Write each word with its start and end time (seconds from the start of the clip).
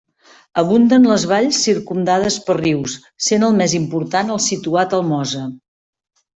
Abunden 0.61 1.03
les 1.09 1.25
valls 1.31 1.59
circumdades 1.67 2.39
per 2.49 2.57
rius, 2.61 2.97
sent 3.29 3.47
el 3.51 3.55
més 3.61 3.79
important 3.83 4.35
el 4.39 4.45
situat 4.51 5.01
al 5.01 5.09
Mosa. 5.15 5.47